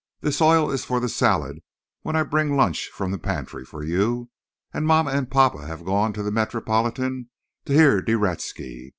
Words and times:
This 0.21 0.41
oil 0.41 0.71
is 0.71 0.83
for 0.83 0.99
the 0.99 1.07
salad 1.07 1.59
when 2.01 2.15
I 2.15 2.23
bring 2.23 2.57
lunch 2.57 2.89
from 2.91 3.11
the 3.11 3.19
pantry 3.19 3.63
for 3.63 3.83
you. 3.83 4.31
And 4.73 4.87
mamma 4.87 5.11
and 5.11 5.29
papa 5.29 5.63
have 5.67 5.85
gone 5.85 6.11
to 6.13 6.23
the 6.23 6.31
Metropolitan 6.31 7.29
to 7.65 7.73
hear 7.73 8.01
De 8.01 8.13
Reszke. 8.13 8.89